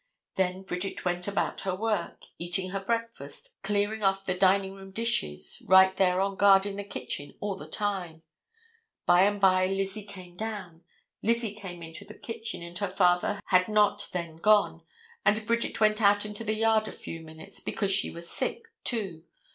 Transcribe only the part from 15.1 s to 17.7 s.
and Bridget went out into the yard a few minutes,